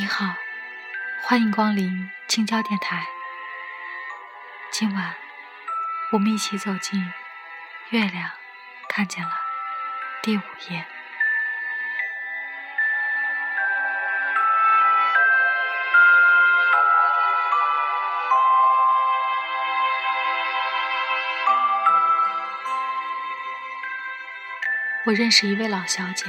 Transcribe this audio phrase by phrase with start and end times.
[0.00, 0.34] 你好，
[1.20, 3.06] 欢迎光临青椒电台。
[4.72, 5.14] 今晚，
[6.12, 6.98] 我们一起走进
[7.90, 8.30] 《月亮
[8.88, 9.30] 看见了》
[10.24, 10.40] 第五
[10.70, 10.86] 页。
[25.04, 26.24] 我认识一位老小姐，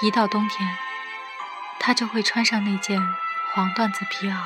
[0.00, 0.76] 一到冬天，
[1.84, 3.02] 他就会穿上那件
[3.52, 4.36] 黄缎子皮袄，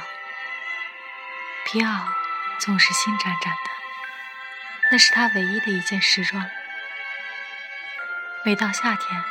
[1.67, 2.01] 皮袄
[2.59, 3.71] 总是新崭崭的，
[4.91, 6.49] 那是他唯一的一件时装。
[8.43, 9.23] 每到夏天，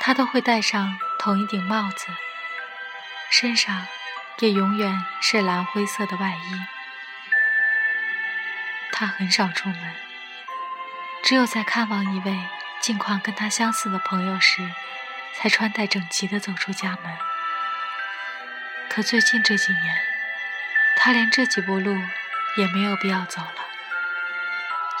[0.00, 2.08] 他都会戴上同一顶帽子，
[3.30, 3.86] 身上
[4.40, 6.60] 也永远是蓝灰色的外衣。
[8.90, 9.94] 他很少出门。
[11.22, 12.36] 只有在看望一位
[12.80, 14.68] 近况跟他相似的朋友时，
[15.34, 17.16] 才穿戴整齐地走出家门。
[18.88, 19.96] 可最近这几年，
[20.96, 21.94] 他连这几步路
[22.56, 23.66] 也没有必要走了，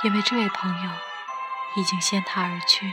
[0.04, 0.90] 因为这位朋友
[1.76, 2.92] 已经先他而去。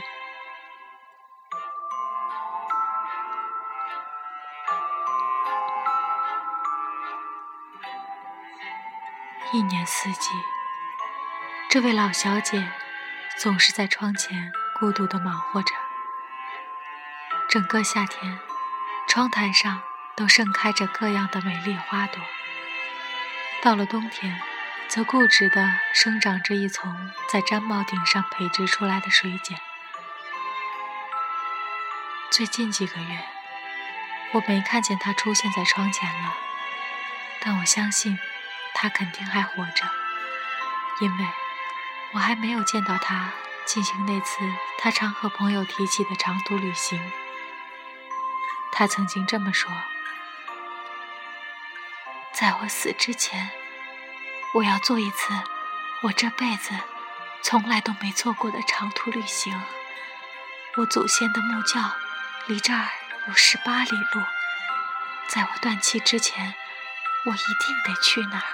[9.52, 10.30] 一年四季，
[11.68, 12.70] 这位老小姐。
[13.38, 15.89] 总是在窗前孤独地忙活着。
[17.50, 18.38] 整个夏天，
[19.08, 19.82] 窗台上
[20.16, 22.22] 都盛开着各样的美丽花朵。
[23.60, 24.40] 到了冬天，
[24.86, 29.58] 则固执地生长着一丛在毡帽顶上培植出来的水碱。
[32.30, 33.18] 最近几个月，
[34.34, 36.32] 我没看见它出现在窗前了，
[37.40, 38.16] 但我相信，
[38.74, 39.84] 它肯定还活着，
[41.00, 41.26] 因为。
[42.12, 43.30] 我还没有见到他
[43.64, 44.38] 进行那次
[44.80, 47.00] 他常和朋友提起的长途旅行。
[48.72, 49.70] 他曾经这么说
[52.32, 53.50] ：“在我死之前，
[54.54, 55.32] 我要做一次
[56.02, 56.74] 我这辈子
[57.42, 59.60] 从来都没做过的长途旅行。
[60.76, 61.80] 我祖先的墓窖
[62.46, 62.88] 离这儿
[63.28, 64.22] 有十八里路，
[65.28, 66.54] 在我断气之前，
[67.26, 68.44] 我一定得去那儿。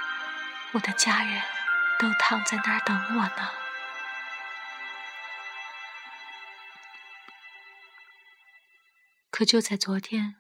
[0.72, 1.43] 我的家人。”
[1.98, 3.48] 都躺在那儿等我呢。
[9.39, 10.37] 可就在昨天，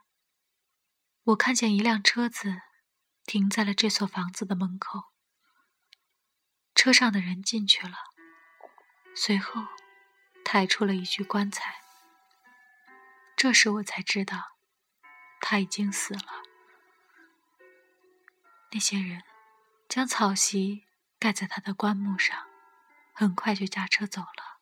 [1.24, 2.62] 我看见一辆车子
[3.26, 5.12] 停在了这所房子的门口。
[6.74, 7.94] 车上的人进去了，
[9.14, 9.66] 随后
[10.42, 11.74] 抬出了一具棺材。
[13.36, 14.56] 这时我才知道，
[15.42, 16.42] 他已经死了。
[18.72, 19.22] 那些人
[19.90, 20.86] 将草席。
[21.18, 22.46] 盖在他的棺木上，
[23.12, 24.55] 很快就驾车走了。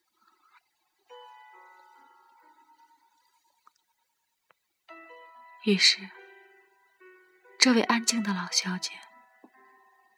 [5.65, 6.11] 于是，
[7.59, 8.93] 这位安静的老小姐，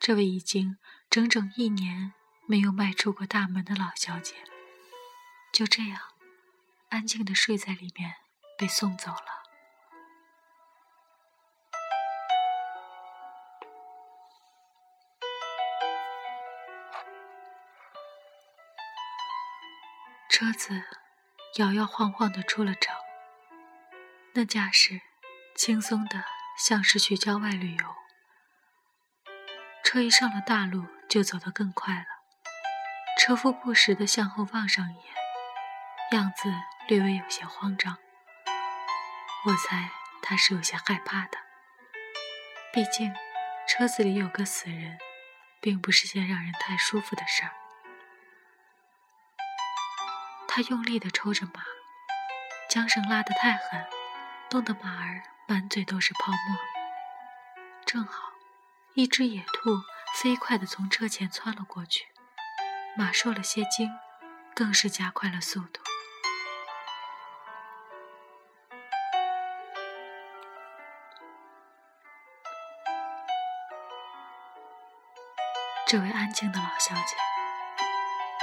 [0.00, 0.76] 这位已经
[1.08, 2.12] 整整一年
[2.46, 4.34] 没有迈出过大门的老小姐，
[5.52, 6.00] 就这样
[6.88, 8.16] 安静的睡在里面，
[8.58, 9.44] 被送走了。
[20.28, 20.82] 车子
[21.58, 22.92] 摇摇晃晃地出了城，
[24.34, 25.00] 那架势
[25.56, 26.22] 轻松的
[26.59, 27.97] 像是去郊外旅游。
[29.83, 32.05] 车一上了大路，就走得更快了。
[33.19, 35.15] 车夫不时地向后望上一眼，
[36.12, 36.53] 样子
[36.87, 37.97] 略微有些慌张。
[39.47, 39.91] 我猜
[40.22, 41.39] 他是有些害怕的，
[42.73, 43.14] 毕竟
[43.67, 44.99] 车子里有个死人，
[45.61, 47.50] 并不是件让人太舒服的事儿。
[50.47, 51.62] 他用力地抽着马，
[52.69, 53.87] 缰绳拉得太狠，
[54.50, 56.58] 弄得马儿满嘴都是泡沫。
[57.84, 58.32] 正好，
[58.94, 59.81] 一只野兔
[60.16, 62.06] 飞快地从车前窜了过去，
[62.96, 63.90] 马受了些惊，
[64.54, 65.81] 更是加快了速度。
[75.87, 77.16] 这位安静的老小姐，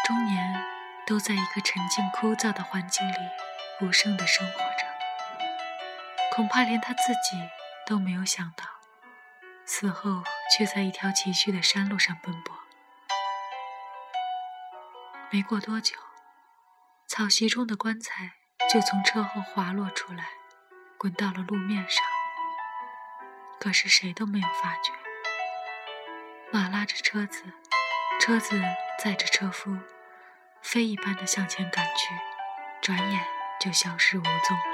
[0.06, 0.74] 终年。
[1.06, 3.16] 都在一个沉静枯燥的环境里
[3.82, 4.73] 无声地生活着，
[6.36, 7.38] 恐怕连他自己
[7.86, 8.66] 都没有想到，
[9.66, 10.24] 死后
[10.58, 12.58] 却在一条崎岖的山路上奔波。
[15.30, 15.96] 没过多久，
[17.08, 18.32] 草席中的棺材
[18.72, 20.26] 就从车后滑落出来，
[20.98, 22.04] 滚到了路面上。
[23.60, 24.92] 可是谁都没有发觉，
[26.52, 27.44] 马拉着车子，
[28.20, 28.60] 车子
[28.98, 29.78] 载着车夫。
[30.64, 32.16] 飞一般的向前赶去，
[32.82, 33.24] 转眼
[33.60, 34.73] 就消失无踪。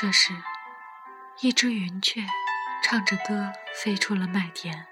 [0.00, 0.32] 这时，
[1.42, 2.22] 一只云雀
[2.82, 4.86] 唱着歌飞出了麦田，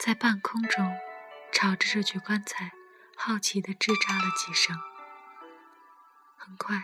[0.00, 0.98] 在半空中
[1.52, 2.72] 朝着这具棺材
[3.16, 4.76] 好奇地吱喳了几声。
[6.36, 6.74] 很快，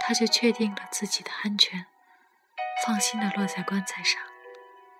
[0.00, 1.86] 他就确定了自己的安全，
[2.84, 4.20] 放心地落在棺材上，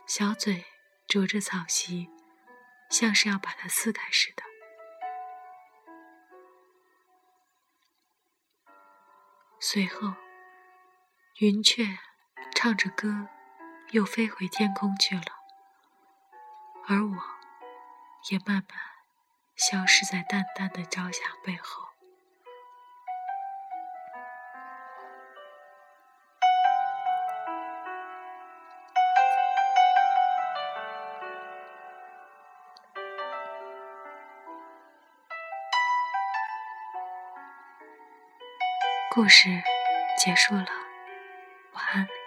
[0.06, 0.66] 小嘴
[1.08, 2.08] 啄着草席，
[2.90, 4.44] 像是要把它撕开似的。
[9.58, 10.14] 随后，
[11.40, 11.84] 云雀
[12.52, 13.28] 唱着歌，
[13.92, 15.22] 又飞回天空去了，
[16.88, 17.16] 而我，
[18.28, 18.76] 也慢慢
[19.54, 21.84] 消失在淡淡的朝霞背后。
[39.08, 39.48] 故事
[40.18, 40.66] 结束了，
[41.78, 42.17] 晚安。